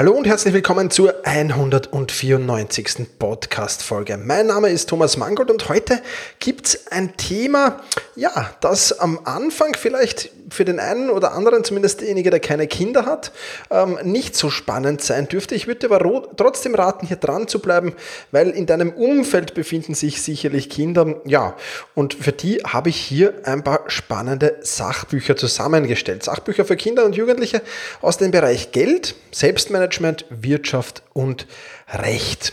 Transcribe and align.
Hallo 0.00 0.12
und 0.12 0.26
herzlich 0.26 0.54
willkommen 0.54 0.90
zur 0.90 1.14
194. 1.26 3.06
Podcast-Folge. 3.18 4.16
Mein 4.16 4.46
Name 4.46 4.70
ist 4.70 4.88
Thomas 4.88 5.18
Mangold 5.18 5.50
und 5.50 5.68
heute 5.68 6.00
gibt 6.38 6.68
es 6.68 6.86
ein 6.90 7.18
Thema, 7.18 7.82
ja, 8.16 8.50
das 8.62 8.98
am 8.98 9.20
Anfang 9.24 9.76
vielleicht 9.76 10.30
für 10.48 10.64
den 10.64 10.80
einen 10.80 11.10
oder 11.10 11.32
anderen, 11.32 11.64
zumindest 11.64 12.00
derjenige, 12.00 12.30
der 12.30 12.40
keine 12.40 12.66
Kinder 12.66 13.04
hat, 13.04 13.30
ähm, 13.70 13.98
nicht 14.02 14.34
so 14.34 14.48
spannend 14.48 15.02
sein 15.02 15.28
dürfte. 15.28 15.54
Ich 15.54 15.66
würde 15.66 15.92
aber 15.92 16.34
trotzdem 16.34 16.74
raten, 16.74 17.06
hier 17.06 17.18
dran 17.18 17.46
zu 17.46 17.58
bleiben, 17.58 17.92
weil 18.30 18.48
in 18.48 18.64
deinem 18.64 18.92
Umfeld 18.94 19.52
befinden 19.52 19.92
sich 19.92 20.22
sicherlich 20.22 20.70
Kinder. 20.70 21.20
Ja, 21.26 21.56
und 21.94 22.14
für 22.14 22.32
die 22.32 22.62
habe 22.66 22.88
ich 22.88 22.96
hier 22.96 23.34
ein 23.44 23.62
paar 23.62 23.82
spannende 23.88 24.56
Sachbücher 24.62 25.36
zusammengestellt. 25.36 26.22
Sachbücher 26.24 26.64
für 26.64 26.76
Kinder 26.76 27.04
und 27.04 27.16
Jugendliche 27.16 27.60
aus 28.00 28.16
dem 28.16 28.30
Bereich 28.30 28.72
Geld, 28.72 29.14
Selbstmanagement, 29.30 29.89
Management, 29.90 30.24
Wirtschaft 30.30 31.02
und 31.12 31.46
Recht. 31.92 32.52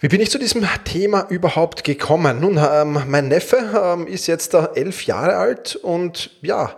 Wie 0.00 0.08
bin 0.08 0.20
ich 0.20 0.30
zu 0.30 0.38
diesem 0.38 0.66
Thema 0.84 1.26
überhaupt 1.30 1.84
gekommen? 1.84 2.40
Nun, 2.40 2.60
ähm, 2.62 3.02
mein 3.08 3.28
Neffe 3.28 3.56
ähm, 3.82 4.06
ist 4.06 4.26
jetzt 4.26 4.52
elf 4.52 5.06
Jahre 5.06 5.36
alt 5.36 5.76
und 5.76 6.30
ja, 6.42 6.76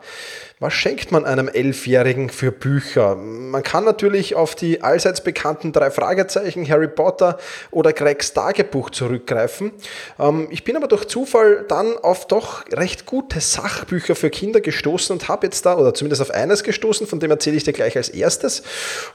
was 0.59 0.73
schenkt 0.73 1.13
man 1.13 1.27
einem 1.27 1.49
Elfjährigen 1.49 2.31
für 2.31 2.51
Bücher? 2.51 3.15
Man 3.15 3.63
kann 3.63 3.85
natürlich 3.85 4.37
auf 4.37 4.55
die 4.55 4.81
allseits 4.81 5.23
bekannten 5.23 5.71
drei 5.71 5.91
Fragezeichen, 5.91 6.67
Harry 6.67 6.89
Potter 6.89 7.37
oder 7.71 7.93
Gregs 7.93 8.33
Tagebuch 8.33 8.89
zurückgreifen. 8.89 9.73
Ähm, 10.19 10.49
ich 10.51 10.65
bin 10.65 10.75
aber 10.77 10.89
durch 10.89 11.09
Zufall 11.09 11.67
dann 11.69 11.99
auf 11.99 12.27
doch 12.27 12.65
recht 12.73 13.05
gute 13.05 13.39
Sachbücher 13.39 14.15
für 14.15 14.31
Kinder 14.31 14.63
gestoßen 14.63 15.13
und 15.13 15.29
habe 15.29 15.47
jetzt 15.47 15.67
da, 15.67 15.77
oder 15.77 15.93
zumindest 15.93 16.23
auf 16.23 16.31
eines 16.31 16.63
gestoßen, 16.63 17.07
von 17.07 17.21
dem 17.21 17.31
erzähle 17.31 17.59
ich 17.59 17.65
dir 17.65 17.75
gleich 17.75 17.95
als 17.99 18.09
erstes. 18.09 18.63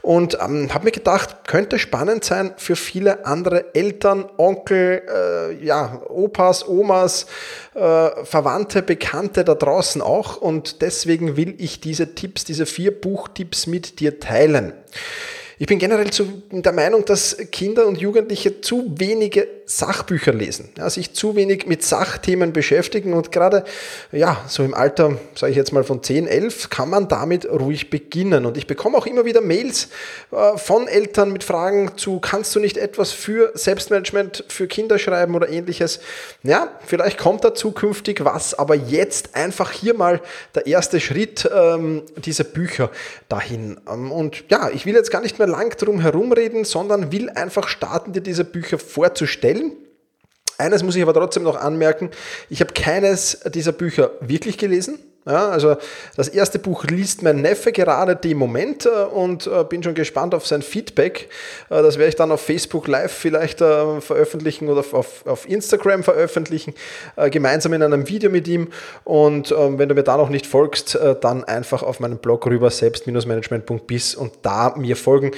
Und 0.03 0.37
ähm, 0.39 0.71
habe 0.71 0.85
mir 0.85 0.91
gedacht, 0.91 1.47
könnte 1.47 1.79
spannend 1.79 2.23
sein 2.23 2.53
für 2.57 2.75
viele 2.75 3.25
andere 3.25 3.73
Eltern, 3.73 4.29
Onkel, 4.37 5.01
äh, 5.11 5.65
ja, 5.65 6.03
Opas, 6.07 6.67
Omas, 6.67 7.25
äh, 7.73 8.25
Verwandte, 8.25 8.83
Bekannte 8.83 9.43
da 9.43 9.55
draußen 9.55 10.03
auch. 10.03 10.37
Und 10.37 10.83
deswegen 10.83 11.30
will 11.37 11.55
ich 11.57 11.79
diese 11.79 12.15
Tipps, 12.15 12.45
diese 12.45 12.65
vier 12.65 12.91
Buchtipps 12.91 13.67
mit 13.67 13.99
dir 13.99 14.19
teilen. 14.19 14.73
Ich 15.61 15.67
bin 15.67 15.77
generell 15.77 16.09
zu, 16.09 16.41
der 16.49 16.71
Meinung, 16.71 17.05
dass 17.05 17.37
Kinder 17.51 17.85
und 17.85 17.99
Jugendliche 17.99 18.61
zu 18.61 18.95
wenige 18.97 19.47
Sachbücher 19.67 20.33
lesen, 20.33 20.69
ja, 20.75 20.89
sich 20.89 21.13
zu 21.13 21.35
wenig 21.35 21.67
mit 21.67 21.83
Sachthemen 21.83 22.51
beschäftigen 22.51 23.13
und 23.13 23.31
gerade 23.31 23.63
ja, 24.11 24.43
so 24.47 24.63
im 24.63 24.73
Alter, 24.73 25.19
sage 25.35 25.51
ich 25.51 25.57
jetzt 25.57 25.71
mal 25.71 25.83
von 25.83 26.01
10, 26.01 26.25
11, 26.25 26.71
kann 26.71 26.89
man 26.89 27.07
damit 27.07 27.47
ruhig 27.47 27.91
beginnen. 27.91 28.47
Und 28.47 28.57
ich 28.57 28.65
bekomme 28.65 28.97
auch 28.97 29.05
immer 29.05 29.23
wieder 29.23 29.39
Mails 29.39 29.89
äh, 30.31 30.57
von 30.57 30.87
Eltern 30.87 31.31
mit 31.31 31.43
Fragen 31.43 31.91
zu, 31.95 32.19
kannst 32.19 32.55
du 32.55 32.59
nicht 32.59 32.77
etwas 32.77 33.11
für 33.11 33.51
Selbstmanagement 33.53 34.43
für 34.47 34.67
Kinder 34.67 34.97
schreiben 34.97 35.35
oder 35.35 35.47
ähnliches? 35.47 35.99
Ja, 36.41 36.69
vielleicht 36.85 37.19
kommt 37.19 37.45
da 37.45 37.53
zukünftig 37.53 38.25
was, 38.25 38.55
aber 38.55 38.73
jetzt 38.73 39.35
einfach 39.35 39.71
hier 39.71 39.93
mal 39.93 40.21
der 40.55 40.65
erste 40.65 40.99
Schritt, 40.99 41.49
ähm, 41.55 42.01
diese 42.17 42.45
Bücher 42.45 42.89
dahin. 43.29 43.79
Ähm, 43.87 44.11
und 44.11 44.43
ja, 44.49 44.71
ich 44.73 44.87
will 44.87 44.95
jetzt 44.95 45.11
gar 45.11 45.21
nicht 45.21 45.37
mehr 45.37 45.50
lang 45.51 45.77
drum 45.77 45.99
herumreden, 45.99 46.65
sondern 46.65 47.11
will 47.11 47.29
einfach 47.29 47.67
starten, 47.67 48.13
dir 48.13 48.21
diese 48.21 48.43
Bücher 48.45 48.79
vorzustellen. 48.79 49.73
Eines 50.57 50.83
muss 50.83 50.95
ich 50.95 51.01
aber 51.01 51.13
trotzdem 51.13 51.43
noch 51.43 51.55
anmerken, 51.55 52.09
ich 52.49 52.61
habe 52.61 52.73
keines 52.73 53.39
dieser 53.53 53.71
Bücher 53.71 54.11
wirklich 54.21 54.57
gelesen. 54.57 54.99
Ja, 55.27 55.49
also 55.49 55.75
das 56.15 56.29
erste 56.29 56.57
Buch 56.57 56.85
liest 56.85 57.21
mein 57.21 57.41
Neffe 57.41 57.71
gerade 57.71 58.15
dem 58.15 58.39
Moment 58.39 58.87
äh, 58.87 58.89
und 58.89 59.45
äh, 59.45 59.63
bin 59.63 59.83
schon 59.83 59.93
gespannt 59.93 60.33
auf 60.33 60.47
sein 60.47 60.63
Feedback. 60.63 61.29
Äh, 61.69 61.83
das 61.83 61.99
werde 61.99 62.09
ich 62.09 62.15
dann 62.15 62.31
auf 62.31 62.41
Facebook 62.41 62.87
Live 62.87 63.11
vielleicht 63.11 63.59
veröffentlichen 63.59 64.67
oder 64.67 64.83
auf, 64.93 65.25
auf 65.27 65.47
Instagram 65.47 66.03
veröffentlichen, 66.03 66.73
gemeinsam 67.29 67.73
in 67.73 67.83
einem 67.83 68.07
Video 68.07 68.31
mit 68.31 68.47
ihm. 68.47 68.69
Und 69.03 69.51
ähm, 69.51 69.77
wenn 69.77 69.89
du 69.89 69.95
mir 69.95 70.03
da 70.03 70.17
noch 70.17 70.29
nicht 70.29 70.47
folgst, 70.47 70.97
dann 71.21 71.43
einfach 71.43 71.83
auf 71.83 71.99
meinen 71.99 72.17
Blog 72.17 72.47
rüber 72.47 72.71
selbst-management.bis 72.71 74.15
und 74.15 74.33
da 74.41 74.73
mir 74.75 74.95
folgen. 74.95 75.31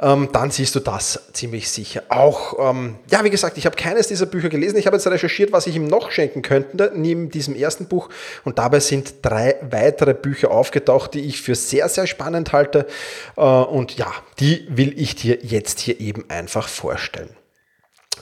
Ähm, 0.00 0.28
dann 0.32 0.50
siehst 0.50 0.74
du 0.74 0.80
das 0.80 1.20
ziemlich 1.32 1.70
sicher. 1.70 2.02
Auch, 2.08 2.70
ähm, 2.70 2.96
ja, 3.10 3.24
wie 3.24 3.30
gesagt, 3.30 3.56
ich 3.56 3.66
habe 3.66 3.76
keines 3.76 4.08
dieser 4.08 4.26
Bücher 4.26 4.48
gelesen. 4.48 4.76
Ich 4.76 4.86
habe 4.86 4.96
jetzt 4.96 5.06
recherchiert, 5.06 5.52
was 5.52 5.66
ich 5.66 5.76
ihm 5.76 5.86
noch 5.86 6.10
schenken 6.10 6.42
könnte, 6.42 6.92
neben 6.94 7.30
diesem 7.30 7.54
ersten 7.54 7.86
Buch. 7.86 8.08
Und 8.44 8.58
dabei 8.58 8.80
sind 8.80 9.24
weitere 9.30 10.14
Bücher 10.14 10.50
aufgetaucht, 10.50 11.14
die 11.14 11.20
ich 11.20 11.40
für 11.40 11.54
sehr, 11.54 11.88
sehr 11.88 12.06
spannend 12.06 12.52
halte. 12.52 12.86
Äh, 13.36 13.40
und 13.40 13.96
ja, 13.96 14.12
die 14.38 14.66
will 14.68 14.98
ich 15.00 15.14
dir 15.14 15.38
jetzt 15.42 15.80
hier 15.80 16.00
eben 16.00 16.28
einfach 16.28 16.68
vorstellen. 16.68 17.30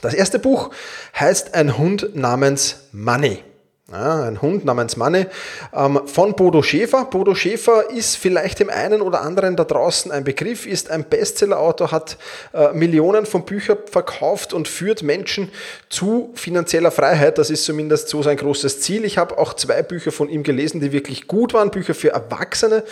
Das 0.01 0.15
erste 0.15 0.39
Buch 0.39 0.71
heißt 1.19 1.55
Ein 1.55 1.77
Hund 1.77 2.15
namens 2.15 2.89
Money. 2.93 3.43
Ja, 3.91 4.25
ein 4.25 4.43
Hund 4.43 4.67
namens 4.67 4.99
Manne 4.99 5.29
ähm, 5.75 6.03
von 6.05 6.35
Bodo 6.35 6.63
Schäfer. 6.63 7.07
Bodo 7.07 7.35
Schäfer 7.35 7.89
ist 7.89 8.17
vielleicht 8.17 8.61
dem 8.61 8.69
einen 8.69 9.01
oder 9.01 9.23
anderen 9.23 9.57
da 9.57 9.65
draußen 9.65 10.13
ein 10.13 10.25
Begriff, 10.25 10.67
ist 10.67 10.91
ein 10.91 11.05
Bestsellerautor, 11.05 11.91
hat 11.91 12.19
äh, 12.53 12.75
Millionen 12.75 13.25
von 13.25 13.47
Büchern 13.47 13.79
verkauft 13.91 14.53
und 14.53 14.69
führt 14.69 15.03
Menschen 15.03 15.51
zu 15.89 16.33
finanzieller 16.35 16.91
Freiheit. 16.91 17.39
Das 17.39 17.49
ist 17.49 17.65
zumindest 17.65 18.11
so 18.11 18.23
sein 18.23 18.37
großes 18.37 18.83
Ziel. 18.83 19.07
Ich 19.07 19.17
habe 19.17 19.39
auch 19.39 19.55
zwei 19.55 19.83
Bücher 19.83 20.13
von 20.13 20.29
ihm 20.29 20.43
gelesen, 20.43 20.83
die 20.83 20.93
wirklich 20.93 21.27
gut 21.27 21.55
waren, 21.55 21.71
Bücher 21.71 21.95
für 21.95 22.11
Erwachsene 22.11 22.85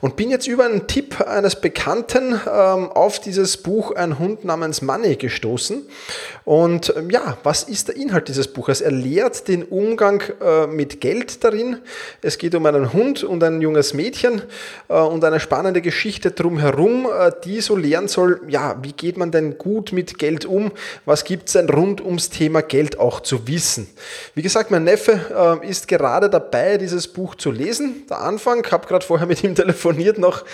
und 0.00 0.14
bin 0.14 0.30
jetzt 0.30 0.46
über 0.46 0.64
einen 0.64 0.86
Tipp 0.86 1.22
eines 1.22 1.60
Bekannten 1.60 2.40
ähm, 2.46 2.92
auf 2.92 3.18
dieses 3.18 3.56
Buch 3.56 3.96
Ein 3.96 4.20
Hund 4.20 4.44
namens 4.44 4.80
Money 4.80 5.16
gestoßen. 5.16 5.88
Und 6.44 6.94
ähm, 6.96 7.10
ja, 7.10 7.36
was 7.42 7.64
ist 7.64 7.88
der 7.88 7.96
Inhalt 7.96 8.28
dieses 8.28 8.46
Buches? 8.46 8.80
Er 8.80 8.92
lehrt 8.92 9.48
den 9.48 9.64
Umgang 9.64 10.22
äh, 10.40 10.66
mit 10.66 11.00
Geld 11.00 11.42
darin. 11.44 11.78
Es 12.22 12.38
geht 12.38 12.54
um 12.54 12.66
einen 12.66 12.92
Hund 12.92 13.24
und 13.24 13.42
ein 13.42 13.60
junges 13.60 13.94
Mädchen 13.94 14.42
äh, 14.88 14.94
und 14.94 15.24
eine 15.24 15.40
spannende 15.40 15.80
Geschichte 15.80 16.30
drumherum, 16.30 17.06
äh, 17.06 17.32
die 17.44 17.60
so 17.60 17.76
lernen 17.76 18.08
soll, 18.08 18.40
ja, 18.48 18.76
wie 18.82 18.92
geht 18.92 19.16
man 19.16 19.30
denn 19.30 19.58
gut 19.58 19.92
mit 19.92 20.18
Geld 20.18 20.44
um? 20.44 20.72
Was 21.04 21.24
gibt 21.24 21.48
es 21.48 21.52
denn 21.54 21.68
rund 21.68 22.00
ums 22.00 22.30
Thema 22.30 22.62
Geld 22.62 22.98
auch 22.98 23.20
zu 23.20 23.46
wissen? 23.48 23.86
Wie 24.34 24.42
gesagt, 24.42 24.70
mein 24.70 24.84
Neffe 24.84 25.58
ist 25.62 25.88
gerade 25.88 26.28
dabei, 26.28 26.76
dieses 26.78 27.08
Buch 27.08 27.34
zu 27.34 27.50
lesen. 27.50 28.04
Der 28.08 28.20
Anfang, 28.20 28.66
habe 28.70 28.86
gerade 28.86 29.04
vorher 29.04 29.26
mit 29.26 29.42
ihm 29.42 29.54
telefoniert 29.54 30.18
noch, 30.18 30.44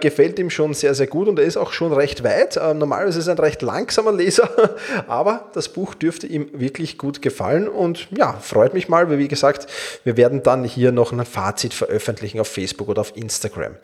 gefällt 0.00 0.38
ihm 0.38 0.50
schon 0.50 0.74
sehr, 0.74 0.94
sehr 0.94 1.06
gut 1.06 1.28
und 1.28 1.38
er 1.38 1.44
ist 1.44 1.56
auch 1.56 1.72
schon 1.72 1.92
recht 1.92 2.24
weit. 2.24 2.56
Normalerweise 2.74 3.18
ist 3.18 3.28
er 3.28 3.34
ein 3.34 3.38
recht 3.38 3.62
langsamer 3.62 4.12
Leser, 4.12 4.48
aber 5.06 5.50
das 5.54 5.68
Buch 5.68 5.94
dürfte 5.94 6.26
ihm 6.26 6.48
wirklich 6.52 6.98
gut 6.98 7.22
gefallen 7.22 7.68
und 7.68 8.08
ja, 8.10 8.34
freut 8.34 8.74
mich 8.74 8.88
mal, 8.88 9.10
wie 9.22 9.28
gesagt, 9.28 9.68
wir 10.02 10.16
werden 10.16 10.42
dann 10.42 10.64
hier 10.64 10.90
noch 10.90 11.12
ein 11.12 11.24
Fazit 11.24 11.74
veröffentlichen 11.74 12.40
auf 12.40 12.48
Facebook 12.48 12.88
oder 12.88 13.00
auf 13.00 13.16
Instagram. 13.16 13.76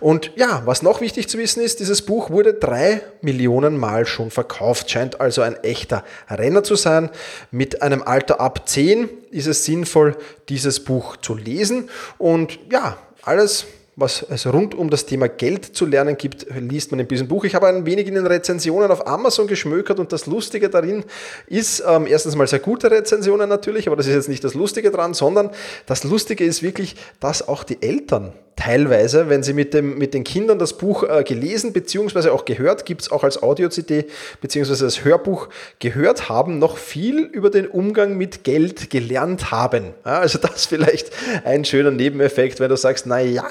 Und 0.00 0.32
ja, 0.34 0.62
was 0.64 0.82
noch 0.82 1.00
wichtig 1.00 1.28
zu 1.28 1.38
wissen 1.38 1.62
ist, 1.62 1.78
dieses 1.78 2.02
Buch 2.02 2.30
wurde 2.30 2.54
drei 2.54 3.02
Millionen 3.20 3.78
Mal 3.78 4.04
schon 4.04 4.32
verkauft, 4.32 4.90
scheint 4.90 5.20
also 5.20 5.42
ein 5.42 5.54
echter 5.62 6.04
Renner 6.28 6.64
zu 6.64 6.74
sein. 6.74 7.10
Mit 7.52 7.82
einem 7.82 8.02
Alter 8.02 8.40
ab 8.40 8.68
10 8.68 9.08
ist 9.30 9.46
es 9.46 9.64
sinnvoll, 9.64 10.16
dieses 10.48 10.82
Buch 10.82 11.16
zu 11.16 11.36
lesen. 11.36 11.88
Und 12.18 12.58
ja, 12.72 12.98
alles 13.22 13.66
was 14.00 14.24
es 14.28 14.46
rund 14.46 14.74
um 14.74 14.90
das 14.90 15.06
Thema 15.06 15.28
Geld 15.28 15.64
zu 15.64 15.84
lernen 15.86 16.16
gibt, 16.16 16.46
liest 16.58 16.90
man 16.90 17.00
in 17.00 17.08
diesem 17.08 17.28
Buch. 17.28 17.44
Ich 17.44 17.54
habe 17.54 17.66
ein 17.66 17.84
wenig 17.86 18.06
in 18.06 18.14
den 18.14 18.26
Rezensionen 18.26 18.90
auf 18.90 19.06
Amazon 19.06 19.46
geschmökert 19.46 19.98
und 19.98 20.12
das 20.12 20.26
Lustige 20.26 20.70
darin 20.70 21.04
ist, 21.46 21.82
ähm, 21.86 22.06
erstens 22.06 22.34
mal 22.34 22.46
sehr 22.46 22.58
gute 22.60 22.90
Rezensionen 22.90 23.48
natürlich, 23.48 23.86
aber 23.86 23.96
das 23.96 24.06
ist 24.06 24.14
jetzt 24.14 24.28
nicht 24.28 24.42
das 24.42 24.54
Lustige 24.54 24.90
dran, 24.90 25.14
sondern 25.14 25.50
das 25.86 26.04
Lustige 26.04 26.44
ist 26.44 26.62
wirklich, 26.62 26.96
dass 27.20 27.46
auch 27.46 27.62
die 27.62 27.82
Eltern 27.82 28.32
teilweise, 28.70 29.28
wenn 29.28 29.42
Sie 29.42 29.52
mit, 29.52 29.74
dem, 29.74 29.98
mit 29.98 30.14
den 30.14 30.22
Kindern 30.22 30.60
das 30.60 30.74
Buch 30.74 31.02
äh, 31.02 31.24
gelesen 31.24 31.72
bzw. 31.72 32.28
auch 32.28 32.44
gehört, 32.44 32.86
gibt 32.86 33.02
es 33.02 33.10
auch 33.10 33.24
als 33.24 33.42
Audio-CD 33.42 34.06
bzw. 34.40 34.84
als 34.84 35.04
Hörbuch 35.04 35.48
gehört 35.80 36.28
haben, 36.28 36.60
noch 36.60 36.76
viel 36.76 37.18
über 37.18 37.50
den 37.50 37.66
Umgang 37.66 38.16
mit 38.16 38.44
Geld 38.44 38.88
gelernt 38.90 39.50
haben. 39.50 39.94
Ja, 40.04 40.20
also 40.20 40.38
das 40.42 40.66
vielleicht 40.66 41.10
ein 41.44 41.64
schöner 41.64 41.90
Nebeneffekt, 41.90 42.60
wenn 42.60 42.68
du 42.68 42.76
sagst, 42.76 43.06
naja, 43.06 43.44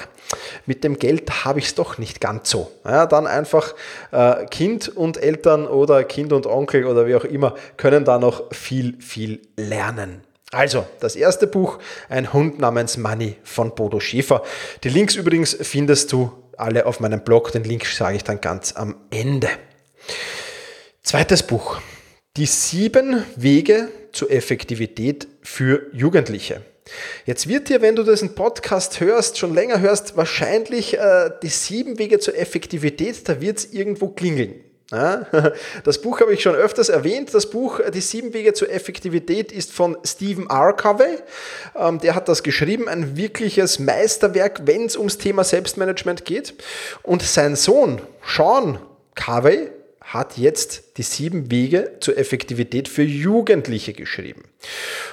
mit 0.64 0.84
dem 0.84 0.98
Geld 0.98 1.44
habe 1.44 1.58
ich 1.58 1.66
es 1.66 1.74
doch 1.74 1.98
nicht 1.98 2.22
ganz 2.22 2.48
so. 2.48 2.70
Ja, 2.86 3.04
dann 3.04 3.26
einfach 3.26 3.74
äh, 4.12 4.46
Kind 4.46 4.88
und 4.88 5.22
Eltern 5.22 5.66
oder 5.66 6.02
Kind 6.04 6.32
und 6.32 6.46
Onkel 6.46 6.86
oder 6.86 7.06
wie 7.06 7.14
auch 7.14 7.24
immer 7.24 7.54
können 7.76 8.06
da 8.06 8.18
noch 8.18 8.50
viel, 8.54 8.96
viel 9.00 9.40
lernen. 9.58 10.22
Also, 10.52 10.84
das 10.98 11.14
erste 11.14 11.46
Buch, 11.46 11.78
Ein 12.08 12.32
Hund 12.32 12.58
namens 12.58 12.96
Money 12.96 13.36
von 13.44 13.74
Bodo 13.74 14.00
Schäfer. 14.00 14.42
Die 14.82 14.88
Links 14.88 15.14
übrigens 15.14 15.56
findest 15.60 16.12
du 16.12 16.32
alle 16.56 16.86
auf 16.86 16.98
meinem 16.98 17.22
Blog. 17.22 17.52
Den 17.52 17.62
Link 17.62 17.86
sage 17.86 18.16
ich 18.16 18.24
dann 18.24 18.40
ganz 18.40 18.72
am 18.74 18.96
Ende. 19.10 19.48
Zweites 21.04 21.44
Buch. 21.44 21.80
Die 22.36 22.46
sieben 22.46 23.24
Wege 23.36 23.88
zur 24.12 24.30
Effektivität 24.30 25.28
für 25.42 25.86
Jugendliche. 25.92 26.62
Jetzt 27.26 27.48
wird 27.48 27.68
dir, 27.68 27.80
wenn 27.80 27.94
du 27.94 28.02
diesen 28.02 28.34
Podcast 28.34 28.98
hörst, 28.98 29.38
schon 29.38 29.54
länger 29.54 29.80
hörst, 29.80 30.16
wahrscheinlich 30.16 30.98
äh, 30.98 31.30
die 31.42 31.48
sieben 31.48 31.98
Wege 31.98 32.18
zur 32.18 32.36
Effektivität, 32.36 33.28
da 33.28 33.40
wird 33.40 33.58
es 33.58 33.72
irgendwo 33.72 34.08
klingeln. 34.08 34.54
Das 35.84 36.00
Buch 36.00 36.20
habe 36.20 36.32
ich 36.32 36.42
schon 36.42 36.54
öfters 36.54 36.88
erwähnt. 36.88 37.32
Das 37.32 37.48
Buch 37.48 37.80
Die 37.92 38.00
sieben 38.00 38.32
Wege 38.32 38.52
zur 38.52 38.70
Effektivität 38.70 39.52
ist 39.52 39.72
von 39.72 39.96
Stephen 40.04 40.48
R. 40.48 40.72
Covey. 40.72 41.18
Ähm, 41.76 41.98
der 42.00 42.14
hat 42.14 42.28
das 42.28 42.42
geschrieben, 42.42 42.88
ein 42.88 43.16
wirkliches 43.16 43.78
Meisterwerk, 43.78 44.62
wenn 44.64 44.86
es 44.86 44.96
ums 44.96 45.18
Thema 45.18 45.44
Selbstmanagement 45.44 46.24
geht. 46.24 46.54
Und 47.02 47.22
sein 47.22 47.56
Sohn, 47.56 48.00
Sean 48.26 48.78
Covey, 49.14 49.70
hat 50.00 50.36
jetzt 50.36 50.96
die 50.96 51.04
sieben 51.04 51.52
Wege 51.52 51.92
zur 52.00 52.18
Effektivität 52.18 52.88
für 52.88 53.04
Jugendliche 53.04 53.92
geschrieben. 53.92 54.42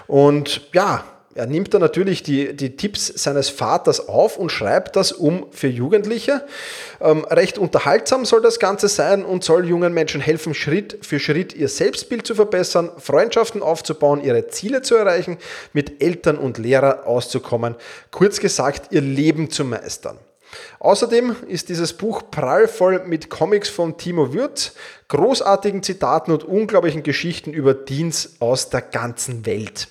Und 0.07 0.69
ja, 0.73 1.03
er 1.37 1.45
nimmt 1.45 1.73
dann 1.73 1.81
natürlich 1.81 2.23
die, 2.23 2.55
die 2.55 2.75
Tipps 2.75 3.07
seines 3.07 3.49
Vaters 3.49 4.07
auf 4.07 4.37
und 4.37 4.51
schreibt 4.51 4.95
das 4.95 5.11
um 5.11 5.45
für 5.51 5.67
Jugendliche. 5.67 6.43
Ähm, 6.99 7.25
recht 7.25 7.57
unterhaltsam 7.57 8.25
soll 8.25 8.41
das 8.41 8.59
Ganze 8.59 8.87
sein 8.87 9.23
und 9.23 9.43
soll 9.43 9.67
jungen 9.67 9.93
Menschen 9.93 10.19
helfen, 10.19 10.53
Schritt 10.53 10.97
für 11.01 11.19
Schritt 11.19 11.53
ihr 11.53 11.69
Selbstbild 11.69 12.25
zu 12.25 12.35
verbessern, 12.35 12.91
Freundschaften 12.97 13.61
aufzubauen, 13.61 14.23
ihre 14.23 14.47
Ziele 14.47 14.81
zu 14.81 14.95
erreichen, 14.95 15.37
mit 15.73 16.01
Eltern 16.01 16.37
und 16.37 16.57
Lehrern 16.57 17.05
auszukommen, 17.05 17.75
kurz 18.11 18.39
gesagt, 18.39 18.91
ihr 18.91 19.01
Leben 19.01 19.51
zu 19.51 19.63
meistern. 19.63 20.17
Außerdem 20.79 21.35
ist 21.47 21.69
dieses 21.69 21.93
Buch 21.93 22.23
prallvoll 22.31 23.03
mit 23.05 23.29
Comics 23.29 23.69
von 23.69 23.97
Timo 23.97 24.33
Würz, 24.33 24.73
großartigen 25.09 25.83
Zitaten 25.83 26.31
und 26.31 26.43
unglaublichen 26.43 27.03
Geschichten 27.03 27.53
über 27.53 27.73
Dienst 27.73 28.41
aus 28.41 28.69
der 28.69 28.81
ganzen 28.81 29.45
Welt. 29.45 29.87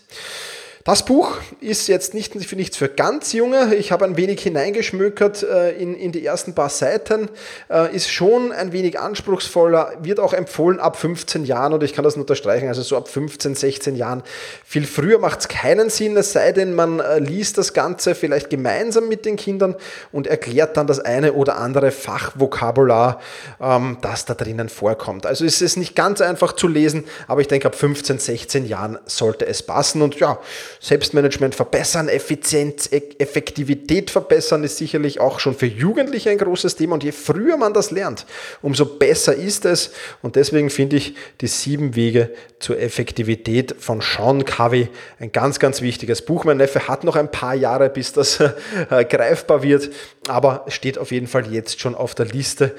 Das 0.87 1.05
Buch 1.05 1.39
ist 1.59 1.89
jetzt 1.89 2.15
nicht 2.15 2.33
für 2.45 2.55
nichts 2.55 2.77
für 2.77 2.89
ganz 2.89 3.33
Junge. 3.33 3.75
Ich 3.75 3.91
habe 3.91 4.05
ein 4.05 4.17
wenig 4.17 4.41
hineingeschmökert 4.41 5.43
äh, 5.43 5.73
in, 5.73 5.97
in 5.97 6.13
die 6.13 6.25
ersten 6.25 6.55
paar 6.55 6.69
Seiten. 6.69 7.29
Äh, 7.69 7.93
ist 7.93 8.09
schon 8.09 8.53
ein 8.53 8.71
wenig 8.71 8.97
anspruchsvoller, 8.97 9.95
wird 10.03 10.21
auch 10.21 10.33
empfohlen 10.33 10.79
ab 10.79 10.97
15 10.97 11.45
Jahren 11.45 11.73
und 11.73 11.83
ich 11.83 11.93
kann 11.93 12.05
das 12.05 12.15
nur 12.15 12.23
unterstreichen, 12.23 12.69
also 12.69 12.83
so 12.83 12.97
ab 12.97 13.09
15, 13.09 13.57
16 13.57 13.97
Jahren. 13.97 14.23
Viel 14.65 14.87
früher 14.87 15.19
macht 15.19 15.41
es 15.41 15.49
keinen 15.49 15.91
Sinn, 15.91 16.17
es 16.17 16.31
sei 16.31 16.53
denn, 16.53 16.73
man 16.73 17.01
äh, 17.01 17.19
liest 17.19 17.59
das 17.59 17.73
Ganze 17.73 18.15
vielleicht 18.15 18.49
gemeinsam 18.49 19.09
mit 19.09 19.25
den 19.25 19.35
Kindern 19.35 19.75
und 20.13 20.29
erklärt 20.29 20.77
dann 20.77 20.87
das 20.87 21.01
eine 21.01 21.33
oder 21.33 21.57
andere 21.57 21.91
Fachvokabular, 21.91 23.21
ähm, 23.61 23.99
das 24.03 24.25
da 24.25 24.35
drinnen 24.35 24.69
vorkommt. 24.69 25.27
Also 25.27 25.45
ist 25.45 25.63
es 25.63 25.77
nicht 25.77 25.97
ganz 25.97 26.21
einfach 26.21 26.53
zu 26.53 26.69
lesen, 26.69 27.07
aber 27.27 27.41
ich 27.41 27.49
denke, 27.49 27.67
ab 27.67 27.75
15, 27.75 28.21
16 28.21 28.67
Jahren 28.67 29.01
sollte 29.07 29.49
es 29.49 29.65
passen 29.65 30.01
und 30.01 30.15
ja, 30.21 30.39
Selbstmanagement 30.81 31.55
verbessern, 31.55 32.09
Effizienz, 32.09 32.91
e- 32.93 33.15
Effektivität 33.19 34.11
verbessern 34.11 34.65
ist 34.65 34.77
sicherlich 34.77 35.21
auch 35.21 35.41
schon 35.41 35.55
für 35.55 35.67
Jugendliche 35.67 36.31
ein 36.31 36.39
großes 36.39 36.77
Thema. 36.77 36.95
Und 36.95 37.05
je 37.05 37.13
früher 37.13 37.57
man 37.57 37.73
das 37.73 37.91
lernt, 37.91 38.27
umso 38.63 38.85
besser 38.85 39.35
ist 39.35 39.65
es. 39.65 39.93
Und 40.23 40.37
deswegen 40.37 40.71
finde 40.71 40.97
ich 40.97 41.15
die 41.41 41.47
sieben 41.47 41.97
Wege 41.97 42.31
zur 42.59 42.79
Effektivität 42.79 43.75
von 43.79 44.01
Sean 44.01 44.45
Covey 44.45 44.89
ein 45.19 45.33
ganz, 45.33 45.59
ganz 45.59 45.83
wichtiges 45.83 46.23
Buch. 46.23 46.45
Mein 46.45 46.57
Neffe 46.57 46.89
hat 46.89 47.05
noch 47.05 47.17
ein 47.17 47.31
paar 47.31 47.55
Jahre, 47.55 47.89
bis 47.91 48.13
das 48.13 48.39
greifbar 48.89 49.63
wird, 49.63 49.91
aber 50.29 50.65
steht 50.69 50.99
auf 50.99 51.11
jeden 51.13 51.27
Fall 51.27 51.53
jetzt 51.53 51.81
schon 51.81 51.95
auf 51.95 52.15
der 52.15 52.27
Liste 52.27 52.75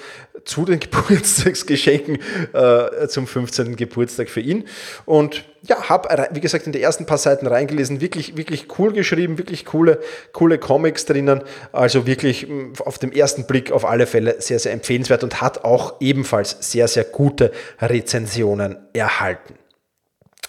zu 0.46 0.66
den 0.66 0.80
Geburtstagsgeschenken 0.82 2.20
äh, 2.54 3.08
zum 3.08 3.28
15. 3.28 3.76
Geburtstag 3.76 4.30
für 4.30 4.40
ihn. 4.40 4.66
Und 5.06 5.44
ja, 5.64 5.90
habe, 5.90 6.28
wie 6.32 6.40
gesagt, 6.40 6.66
in 6.66 6.72
die 6.72 6.82
ersten 6.82 7.06
paar 7.06 7.18
Seiten 7.18 7.48
reingelesen, 7.48 8.00
wirklich, 8.00 8.38
wirklich 8.38 8.68
cool 8.80 8.94
geschrieben, 8.94 9.38
wirklich 9.38 9.66
coole, 9.66 10.00
coole 10.32 10.58
Comics 10.58 11.06
drinnen. 11.06 11.44
Also 11.72 12.08
wirklich 12.08 12.48
mm, 12.48 12.74
auf 12.86 12.98
dem 12.98 13.12
ersten 13.12 13.46
Blick 13.46 13.72
auf 13.72 13.86
alle 13.86 14.08
Fälle 14.08 14.42
sehr, 14.42 14.60
sehr 14.60 14.72
empfehlenswert 14.72 15.24
und 15.24 15.42
hat 15.42 15.64
auch 15.64 15.96
ebenfalls 16.00 16.58
sehr, 16.60 16.88
sehr 16.88 17.04
gute 17.04 17.52
Rezensionen 17.82 18.78
erhalten. 18.94 19.56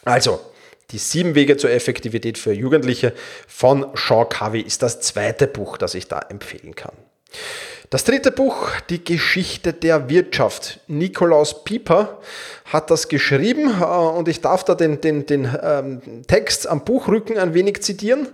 Also, 0.05 0.41
die 0.91 0.99
sieben 0.99 1.35
Wege 1.35 1.57
zur 1.57 1.71
Effektivität 1.71 2.39
für 2.39 2.53
Jugendliche 2.53 3.13
von 3.47 3.87
Sean 3.95 4.29
Covey 4.29 4.61
ist 4.61 4.83
das 4.83 5.01
zweite 5.01 5.47
Buch, 5.47 5.77
das 5.77 5.95
ich 5.95 6.09
da 6.09 6.19
empfehlen 6.19 6.75
kann. 6.75 6.95
Das 7.91 8.05
dritte 8.05 8.31
Buch, 8.33 8.71
Die 8.91 9.03
Geschichte 9.03 9.73
der 9.73 10.11
Wirtschaft. 10.11 10.81
Nikolaus 10.89 11.65
Pieper 11.65 12.19
hat 12.67 12.91
das 12.91 13.09
geschrieben 13.09 13.81
äh, 13.81 13.85
und 13.85 14.29
ich 14.29 14.43
darf 14.43 14.65
da 14.65 14.75
den, 14.75 15.01
den, 15.01 15.25
den 15.25 15.49
ähm, 15.63 16.03
Text 16.27 16.67
am 16.67 16.85
Buchrücken 16.85 17.39
ein 17.39 17.55
wenig 17.55 17.83
zitieren. 17.83 18.29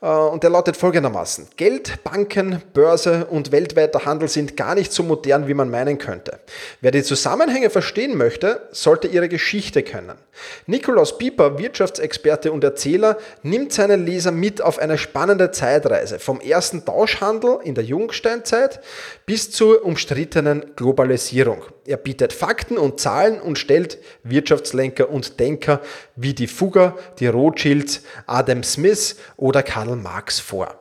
Äh, 0.00 0.06
und 0.06 0.42
der 0.42 0.50
lautet 0.50 0.76
folgendermaßen. 0.76 1.48
Geld, 1.56 2.02
Banken, 2.04 2.62
Börse 2.72 3.26
und 3.26 3.52
weltweiter 3.52 4.04
Handel 4.04 4.28
sind 4.28 4.56
gar 4.56 4.74
nicht 4.74 4.92
so 4.92 5.02
modern, 5.02 5.48
wie 5.48 5.54
man 5.54 5.70
meinen 5.70 5.98
könnte. 5.98 6.38
Wer 6.80 6.90
die 6.90 7.02
Zusammenhänge 7.02 7.70
verstehen 7.70 8.16
möchte, 8.16 8.68
sollte 8.72 9.08
ihre 9.08 9.28
Geschichte 9.28 9.82
kennen. 9.82 10.18
Nikolaus 10.66 11.18
Pieper, 11.18 11.58
Wirtschaftsexperte 11.58 12.52
und 12.52 12.62
Erzähler, 12.62 13.18
nimmt 13.42 13.72
seine 13.72 13.96
Leser 13.96 14.30
mit 14.30 14.62
auf 14.62 14.78
eine 14.78 14.98
spannende 14.98 15.50
Zeitreise 15.50 16.18
vom 16.18 16.40
ersten 16.40 16.84
Tauschhandel 16.84 17.58
in 17.64 17.74
der 17.74 17.84
Jungsteinzeit 17.84 18.80
bis 19.26 19.50
zur 19.50 19.84
umstrittenen 19.84 20.76
Globalisierung. 20.76 21.64
Er 21.86 21.96
bietet 21.96 22.32
Fakten 22.32 22.76
und 22.76 23.00
Zahlen 23.00 23.40
und 23.40 23.58
stellt 23.58 23.98
Wirtschaftslenker 24.22 25.08
und 25.08 25.40
Denker 25.40 25.80
wie 26.18 26.34
die 26.34 26.48
Fugger, 26.48 26.98
die 27.20 27.28
Rothschilds, 27.28 28.02
Adam 28.26 28.62
Smith 28.62 29.16
oder 29.36 29.62
Karl 29.62 29.96
Marx 29.96 30.40
vor. 30.40 30.78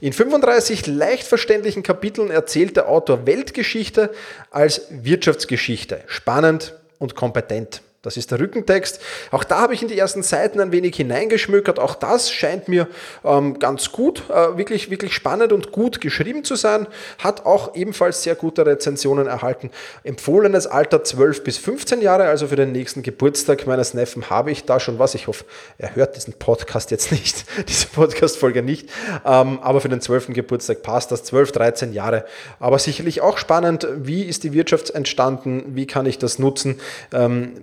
In 0.00 0.12
35 0.12 0.86
leicht 0.86 1.26
verständlichen 1.26 1.82
Kapiteln 1.82 2.30
erzählt 2.30 2.76
der 2.76 2.88
Autor 2.88 3.26
Weltgeschichte 3.26 4.12
als 4.50 4.82
Wirtschaftsgeschichte. 4.90 6.02
Spannend 6.06 6.74
und 6.98 7.14
kompetent. 7.14 7.82
Das 8.02 8.16
ist 8.16 8.30
der 8.30 8.38
Rückentext. 8.38 9.00
Auch 9.32 9.42
da 9.42 9.58
habe 9.58 9.74
ich 9.74 9.82
in 9.82 9.88
die 9.88 9.98
ersten 9.98 10.22
Seiten 10.22 10.60
ein 10.60 10.70
wenig 10.70 10.94
hineingeschmökert. 10.94 11.80
Auch 11.80 11.96
das 11.96 12.30
scheint 12.30 12.68
mir 12.68 12.86
ähm, 13.24 13.58
ganz 13.58 13.90
gut, 13.90 14.22
äh, 14.30 14.56
wirklich, 14.56 14.88
wirklich 14.88 15.12
spannend 15.12 15.52
und 15.52 15.72
gut 15.72 16.00
geschrieben 16.00 16.44
zu 16.44 16.54
sein. 16.54 16.86
Hat 17.18 17.44
auch 17.44 17.74
ebenfalls 17.74 18.22
sehr 18.22 18.36
gute 18.36 18.64
Rezensionen 18.64 19.26
erhalten. 19.26 19.72
Empfohlenes 20.04 20.68
Alter 20.68 21.02
12 21.02 21.42
bis 21.42 21.58
15 21.58 22.00
Jahre, 22.00 22.28
also 22.28 22.46
für 22.46 22.54
den 22.54 22.70
nächsten 22.70 23.02
Geburtstag 23.02 23.66
meines 23.66 23.94
Neffen 23.94 24.30
habe 24.30 24.52
ich 24.52 24.64
da 24.64 24.78
schon 24.78 25.00
was. 25.00 25.16
Ich 25.16 25.26
hoffe, 25.26 25.44
er 25.76 25.96
hört 25.96 26.14
diesen 26.14 26.34
Podcast 26.34 26.92
jetzt 26.92 27.10
nicht, 27.10 27.46
diese 27.68 27.88
Podcast-Folge 27.88 28.62
nicht. 28.62 28.90
Ähm, 29.24 29.58
aber 29.60 29.80
für 29.80 29.88
den 29.88 30.00
12. 30.00 30.28
Geburtstag 30.34 30.84
passt 30.84 31.10
das 31.10 31.24
12, 31.24 31.50
13 31.50 31.92
Jahre. 31.92 32.24
Aber 32.60 32.78
sicherlich 32.78 33.22
auch 33.22 33.38
spannend, 33.38 33.88
wie 33.96 34.22
ist 34.22 34.44
die 34.44 34.52
Wirtschaft 34.52 34.90
entstanden, 34.90 35.74
wie 35.74 35.88
kann 35.88 36.06
ich 36.06 36.18
das 36.18 36.38
nutzen. 36.38 36.78
Ähm, 37.12 37.54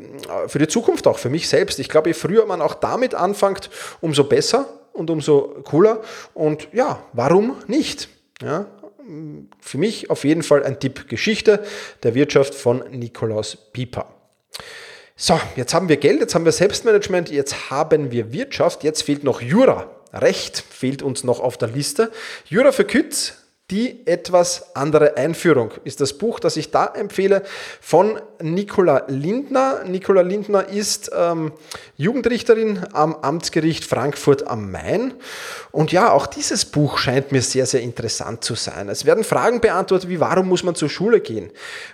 für 0.47 0.59
die 0.59 0.67
Zukunft 0.67 1.07
auch, 1.07 1.19
für 1.19 1.29
mich 1.29 1.47
selbst. 1.47 1.79
Ich 1.79 1.89
glaube, 1.89 2.09
je 2.09 2.13
früher 2.13 2.45
man 2.45 2.61
auch 2.61 2.75
damit 2.75 3.15
anfängt, 3.15 3.69
umso 4.01 4.23
besser 4.23 4.67
und 4.93 5.09
umso 5.09 5.55
cooler. 5.63 6.01
Und 6.33 6.67
ja, 6.73 7.03
warum 7.13 7.55
nicht? 7.67 8.09
Ja, 8.41 8.65
für 9.59 9.77
mich 9.77 10.09
auf 10.09 10.23
jeden 10.23 10.43
Fall 10.43 10.63
ein 10.63 10.79
Tipp 10.79 11.07
Geschichte 11.07 11.63
der 12.03 12.15
Wirtschaft 12.15 12.55
von 12.55 12.83
Nikolaus 12.91 13.55
Pieper. 13.71 14.07
So, 15.15 15.39
jetzt 15.55 15.73
haben 15.73 15.87
wir 15.87 15.97
Geld, 15.97 16.19
jetzt 16.19 16.35
haben 16.35 16.43
wir 16.43 16.51
Selbstmanagement, 16.51 17.29
jetzt 17.29 17.69
haben 17.69 18.11
wir 18.11 18.33
Wirtschaft, 18.33 18.83
jetzt 18.83 19.03
fehlt 19.03 19.23
noch 19.23 19.41
Jura. 19.41 19.89
Recht 20.11 20.57
fehlt 20.57 21.01
uns 21.01 21.23
noch 21.23 21.39
auf 21.39 21.57
der 21.57 21.69
Liste. 21.69 22.11
Jura 22.45 22.71
für 22.71 22.85
Kütz, 22.85 23.44
die 23.71 24.05
etwas 24.05 24.75
andere 24.75 25.17
Einführung 25.17 25.71
ist 25.85 25.99
das 25.99 26.13
Buch, 26.13 26.39
das 26.39 26.55
ich 26.55 26.69
da 26.69 26.85
empfehle, 26.85 27.41
von 27.81 28.19
Nicola 28.39 29.05
Lindner. 29.07 29.83
Nicola 29.85 30.21
Lindner 30.21 30.69
ist 30.69 31.09
ähm, 31.15 31.51
Jugendrichterin 31.97 32.85
am 32.93 33.15
Amtsgericht 33.15 33.83
Frankfurt 33.83 34.47
am 34.47 34.71
Main. 34.71 35.15
Und 35.71 35.91
ja, 35.91 36.11
auch 36.11 36.27
dieses 36.27 36.65
Buch 36.65 36.99
scheint 36.99 37.31
mir 37.31 37.41
sehr, 37.41 37.65
sehr 37.65 37.81
interessant 37.81 38.43
zu 38.43 38.53
sein. 38.53 38.87
Es 38.87 39.05
werden 39.05 39.23
Fragen 39.23 39.61
beantwortet, 39.61 40.09
wie 40.09 40.19
warum 40.19 40.47
muss 40.47 40.63
man 40.63 40.75
zur 40.75 40.89
Schule 40.89 41.19
gehen? 41.19 41.49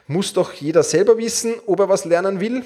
Muss 0.07 0.33
doch 0.33 0.51
jeder 0.53 0.83
selber 0.83 1.17
wissen, 1.17 1.53
ob 1.67 1.79
er 1.79 1.87
was 1.87 2.03
lernen 2.03 2.41
will? 2.41 2.63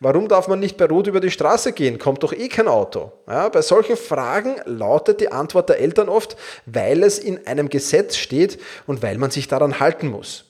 Warum 0.00 0.26
darf 0.26 0.48
man 0.48 0.58
nicht 0.58 0.76
bei 0.76 0.86
Rot 0.86 1.06
über 1.06 1.20
die 1.20 1.30
Straße 1.30 1.72
gehen? 1.72 1.98
Kommt 1.98 2.24
doch 2.24 2.32
eh 2.32 2.48
kein 2.48 2.66
Auto. 2.66 3.12
Ja, 3.28 3.48
bei 3.50 3.62
solchen 3.62 3.96
Fragen 3.96 4.56
lautet 4.64 5.20
die 5.20 5.30
Antwort 5.30 5.68
der 5.68 5.78
Eltern 5.78 6.08
oft, 6.08 6.36
weil 6.66 7.02
es 7.02 7.18
in 7.18 7.46
einem 7.46 7.68
Gesetz 7.68 8.16
steht, 8.16 8.47
geht 8.48 8.60
und 8.86 9.02
weil 9.02 9.18
man 9.18 9.30
sich 9.30 9.48
daran 9.48 9.80
halten 9.80 10.08
muss. 10.08 10.44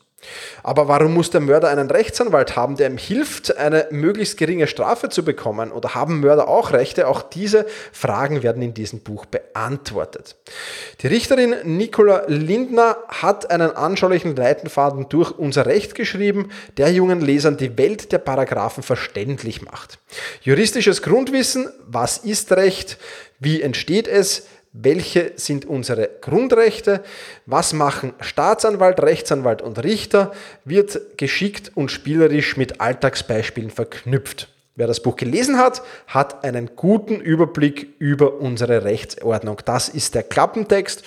Aber 0.65 0.89
warum 0.89 1.15
muss 1.15 1.31
der 1.31 1.41
Mörder 1.41 1.69
einen 1.69 1.89
Rechtsanwalt 1.89 2.57
haben, 2.57 2.77
der 2.77 2.91
ihm 2.91 2.99
hilft, 2.99 3.57
eine 3.57 3.87
möglichst 3.93 4.37
geringe 4.37 4.67
Strafe 4.67 5.09
zu 5.11 5.25
bekommen? 5.25 5.71
Oder 5.71 5.95
haben 5.95 6.19
Mörder 6.19 6.49
auch 6.49 6.73
Rechte? 6.73 7.07
Auch 7.07 7.23
diese 7.23 7.67
Fragen 7.93 8.43
werden 8.43 8.61
in 8.61 8.75
diesem 8.75 8.99
Buch 8.99 9.27
beantwortet. 9.27 10.35
Die 11.03 11.07
Richterin 11.07 11.55
Nicola 11.63 12.25
Lindner 12.27 12.97
hat 13.07 13.49
einen 13.53 13.71
anschaulichen 13.71 14.35
Leitenfaden 14.35 15.09
durch 15.09 15.31
unser 15.31 15.67
Recht 15.67 15.95
geschrieben, 15.95 16.51
der 16.79 16.91
jungen 16.91 17.21
Lesern 17.21 17.57
die 17.57 17.79
Welt 17.79 18.11
der 18.11 18.19
Paragraphen 18.19 18.83
verständlich 18.83 19.63
macht. 19.63 20.01
Juristisches 20.43 21.03
Grundwissen, 21.03 21.69
was 21.87 22.19
ist 22.19 22.51
Recht, 22.51 22.99
wie 23.39 23.63
entsteht 23.63 24.09
es, 24.09 24.49
welche 24.81 25.33
sind 25.37 25.65
unsere 25.67 26.09
Grundrechte, 26.21 27.03
was 27.47 27.73
machen 27.73 28.13
Staatsanwalt, 28.21 29.01
Rechtsanwalt 29.01 29.61
und 29.61 29.83
Richter, 29.83 30.33
wird 30.65 31.19
geschickt 31.19 31.73
und 31.75 31.91
spielerisch 31.91 32.57
mit 32.57 32.81
Alltagsbeispielen 32.81 33.71
verknüpft. 33.71 34.49
Wer 34.77 34.87
das 34.87 35.03
Buch 35.03 35.17
gelesen 35.17 35.59
hat, 35.59 35.83
hat 36.07 36.45
einen 36.45 36.77
guten 36.77 37.17
Überblick 37.17 37.97
über 37.99 38.35
unsere 38.41 38.85
Rechtsordnung. 38.85 39.61
Das 39.65 39.89
ist 39.89 40.15
der 40.15 40.23
Klappentext. 40.23 41.03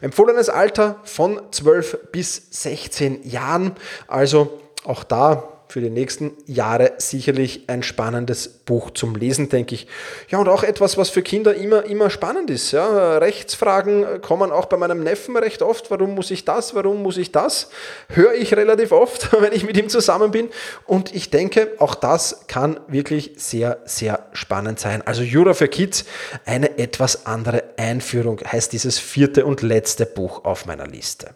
Empfohlenes 0.00 0.48
Alter 0.48 0.96
von 1.04 1.40
12 1.52 2.08
bis 2.10 2.48
16 2.50 3.22
Jahren. 3.22 3.76
Also 4.08 4.60
auch 4.84 5.04
da 5.04 5.61
für 5.72 5.80
die 5.80 5.88
nächsten 5.88 6.36
Jahre 6.44 6.92
sicherlich 6.98 7.64
ein 7.66 7.82
spannendes 7.82 8.46
Buch 8.46 8.90
zum 8.90 9.16
Lesen, 9.16 9.48
denke 9.48 9.74
ich. 9.74 9.86
Ja, 10.28 10.38
und 10.38 10.46
auch 10.48 10.64
etwas, 10.64 10.98
was 10.98 11.08
für 11.08 11.22
Kinder 11.22 11.54
immer, 11.54 11.86
immer 11.86 12.10
spannend 12.10 12.50
ist. 12.50 12.72
Ja. 12.72 13.16
Rechtsfragen 13.16 14.20
kommen 14.20 14.52
auch 14.52 14.66
bei 14.66 14.76
meinem 14.76 15.02
Neffen 15.02 15.34
recht 15.34 15.62
oft. 15.62 15.90
Warum 15.90 16.14
muss 16.14 16.30
ich 16.30 16.44
das? 16.44 16.74
Warum 16.74 17.02
muss 17.02 17.16
ich 17.16 17.32
das? 17.32 17.70
Höre 18.10 18.34
ich 18.34 18.54
relativ 18.54 18.92
oft, 18.92 19.32
wenn 19.40 19.54
ich 19.54 19.64
mit 19.64 19.78
ihm 19.78 19.88
zusammen 19.88 20.30
bin. 20.30 20.50
Und 20.84 21.14
ich 21.14 21.30
denke, 21.30 21.72
auch 21.78 21.94
das 21.94 22.46
kann 22.48 22.78
wirklich 22.86 23.32
sehr, 23.36 23.78
sehr 23.86 24.26
spannend 24.34 24.78
sein. 24.78 25.00
Also 25.06 25.22
Jura 25.22 25.54
für 25.54 25.68
Kids, 25.68 26.04
eine 26.44 26.76
etwas 26.76 27.24
andere 27.24 27.64
Einführung, 27.78 28.40
heißt 28.44 28.74
dieses 28.74 28.98
vierte 28.98 29.46
und 29.46 29.62
letzte 29.62 30.04
Buch 30.04 30.44
auf 30.44 30.66
meiner 30.66 30.86
Liste. 30.86 31.30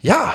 Ja, 0.00 0.34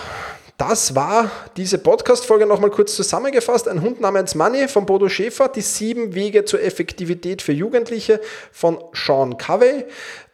das 0.60 0.94
war 0.94 1.32
diese 1.56 1.78
Podcast-Folge 1.78 2.46
nochmal 2.46 2.70
kurz 2.70 2.94
zusammengefasst. 2.96 3.70
Ein 3.70 3.82
Hund 3.82 4.02
namens 4.02 4.36
Money 4.36 4.68
von 4.68 4.86
Bodo 4.86 5.08
Schäfer, 5.08 5.48
die 5.48 5.62
sieben 5.62 6.14
Wege 6.14 6.44
zur 6.44 6.62
Effektivität 6.62 7.42
für 7.42 7.54
Jugendliche 7.54 8.20
von 8.52 8.78
Sean 8.94 9.38
Covey. 9.38 9.86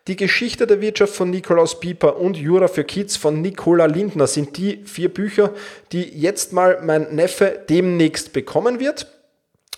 Die 0.07 0.15
Geschichte 0.15 0.65
der 0.65 0.81
Wirtschaft 0.81 1.13
von 1.13 1.29
Nikolaus 1.29 1.79
Pieper 1.79 2.17
und 2.17 2.37
Jura 2.37 2.67
für 2.67 2.83
Kids 2.83 3.17
von 3.17 3.39
Nicola 3.41 3.85
Lindner 3.85 4.25
sind 4.25 4.57
die 4.57 4.83
vier 4.85 5.13
Bücher, 5.13 5.53
die 5.91 6.03
jetzt 6.03 6.53
mal 6.53 6.79
mein 6.83 7.13
Neffe 7.13 7.63
demnächst 7.69 8.33
bekommen 8.33 8.79
wird. 8.79 9.05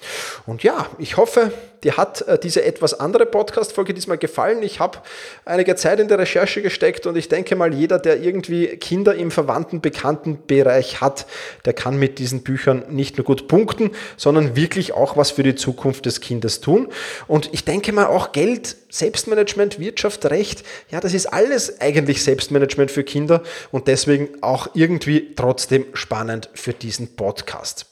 Und 0.47 0.63
ja, 0.63 0.87
ich 0.97 1.15
hoffe, 1.15 1.51
dir 1.83 1.95
hat 1.95 2.21
äh, 2.23 2.39
diese 2.39 2.63
etwas 2.63 2.99
andere 2.99 3.27
Podcast-Folge 3.27 3.93
diesmal 3.93 4.17
gefallen. 4.17 4.63
Ich 4.63 4.79
habe 4.79 4.97
einige 5.45 5.75
Zeit 5.75 5.99
in 5.99 6.07
der 6.07 6.17
Recherche 6.17 6.63
gesteckt 6.63 7.05
und 7.05 7.15
ich 7.17 7.29
denke 7.29 7.55
mal, 7.55 7.71
jeder, 7.71 7.99
der 7.99 8.19
irgendwie 8.19 8.65
Kinder 8.77 9.13
im 9.13 9.29
verwandten, 9.29 9.79
bekannten 9.79 10.39
Bereich 10.47 10.99
hat, 10.99 11.27
der 11.65 11.73
kann 11.73 11.99
mit 11.99 12.17
diesen 12.17 12.41
Büchern 12.41 12.83
nicht 12.89 13.17
nur 13.17 13.25
gut 13.25 13.47
punkten, 13.47 13.91
sondern 14.15 14.55
wirklich 14.55 14.93
auch 14.93 15.17
was 15.17 15.29
für 15.29 15.43
die 15.43 15.53
Zukunft 15.53 16.07
des 16.07 16.19
Kindes 16.19 16.61
tun. 16.61 16.87
Und 17.27 17.53
ich 17.53 17.63
denke 17.63 17.91
mal 17.91 18.07
auch 18.07 18.31
Geld, 18.31 18.75
Selbstmanagement, 18.89 19.79
Wirtschaft, 19.79 20.25
Recht, 20.25 20.63
ja, 20.89 20.99
das 20.99 21.13
ist 21.13 21.27
alles 21.27 21.81
eigentlich 21.81 22.23
Selbstmanagement 22.23 22.91
für 22.91 23.03
Kinder 23.03 23.43
und 23.71 23.87
deswegen 23.87 24.29
auch 24.41 24.69
irgendwie 24.73 25.33
trotzdem 25.35 25.85
spannend 25.93 26.49
für 26.53 26.73
diesen 26.73 27.15
Podcast. 27.15 27.85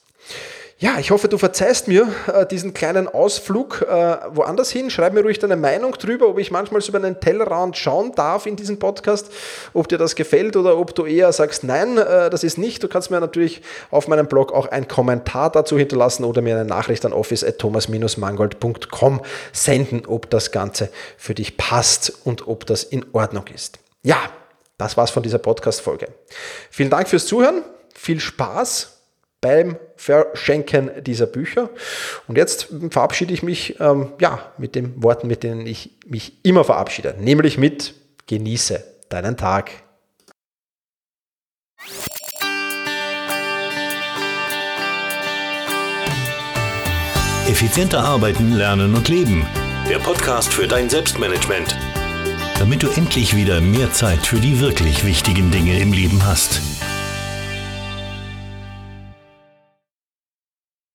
Ja, 0.77 0.99
ich 0.99 1.09
hoffe, 1.09 1.29
du 1.29 1.37
verzeihst 1.37 1.87
mir 1.87 2.05
äh, 2.27 2.45
diesen 2.45 2.73
kleinen 2.73 3.07
Ausflug 3.07 3.81
äh, 3.83 4.17
woanders 4.31 4.71
hin. 4.71 4.89
Schreib 4.89 5.13
mir 5.13 5.21
ruhig 5.21 5.39
deine 5.39 5.55
Meinung 5.55 5.93
drüber, 5.93 6.27
ob 6.27 6.37
ich 6.37 6.51
manchmal 6.51 6.81
so 6.81 6.89
über 6.89 6.97
einen 6.97 7.21
Tellerrand 7.21 7.77
schauen 7.77 8.11
darf 8.13 8.45
in 8.45 8.57
diesem 8.57 8.77
Podcast, 8.77 9.31
ob 9.73 9.87
dir 9.87 9.97
das 9.97 10.15
gefällt 10.15 10.57
oder 10.57 10.77
ob 10.77 10.93
du 10.93 11.05
eher 11.05 11.31
sagst, 11.31 11.63
nein, 11.63 11.97
äh, 11.97 12.29
das 12.29 12.43
ist 12.43 12.57
nicht. 12.57 12.83
Du 12.83 12.89
kannst 12.89 13.09
mir 13.09 13.21
natürlich 13.21 13.61
auf 13.89 14.09
meinem 14.09 14.27
Blog 14.27 14.51
auch 14.51 14.67
einen 14.67 14.89
Kommentar 14.89 15.49
dazu 15.49 15.77
hinterlassen 15.77 16.25
oder 16.25 16.41
mir 16.41 16.55
eine 16.55 16.65
Nachricht 16.65 17.05
an 17.05 17.13
office.thomas-mangold.com 17.13 19.21
senden, 19.53 20.05
ob 20.05 20.29
das 20.29 20.51
Ganze 20.51 20.89
für 21.15 21.35
dich 21.35 21.55
passt 21.55 22.11
und 22.25 22.49
ob 22.49 22.65
das 22.65 22.83
in 22.83 23.05
Ordnung 23.13 23.45
ist. 23.53 23.79
Ja, 24.03 24.17
das 24.77 24.97
war's 24.97 25.11
von 25.11 25.23
dieser 25.23 25.37
Podcast-Folge. 25.37 26.09
Vielen 26.69 26.89
Dank 26.89 27.07
fürs 27.07 27.27
Zuhören. 27.27 27.63
Viel 27.93 28.19
Spaß 28.19 28.94
beim 29.45 29.77
Verschenken 29.95 30.89
dieser 31.03 31.27
Bücher. 31.27 31.69
Und 32.27 32.35
jetzt 32.35 32.69
verabschiede 32.89 33.31
ich 33.31 33.43
mich 33.43 33.79
ähm, 33.79 34.13
ja, 34.19 34.39
mit 34.57 34.73
den 34.73 35.03
Worten, 35.03 35.27
mit 35.27 35.43
denen 35.43 35.67
ich 35.67 35.91
mich 36.07 36.43
immer 36.43 36.63
verabschiede, 36.63 37.15
nämlich 37.19 37.59
mit 37.59 37.93
genieße 38.25 38.83
deinen 39.09 39.37
Tag. 39.37 39.69
Effizienter 47.47 47.99
arbeiten, 47.99 48.53
lernen 48.53 48.95
und 48.95 49.07
leben. 49.09 49.45
Der 49.87 49.99
Podcast 49.99 50.51
für 50.51 50.67
dein 50.67 50.89
Selbstmanagement. 50.89 51.77
Damit 52.57 52.81
du 52.81 52.87
endlich 52.89 53.35
wieder 53.35 53.61
mehr 53.61 53.93
Zeit 53.93 54.25
für 54.25 54.39
die 54.39 54.59
wirklich 54.59 55.05
wichtigen 55.05 55.51
Dinge 55.51 55.79
im 55.79 55.93
Leben 55.93 56.25
hast. 56.25 56.61